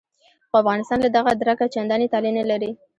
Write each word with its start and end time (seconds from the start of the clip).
خو 0.49 0.55
افغانستان 0.63 0.99
له 1.05 1.09
دغه 1.17 1.31
درکه 1.41 1.65
چندانې 1.75 2.07
طالع 2.13 2.31
نه 2.37 2.43
لري. 2.51 2.71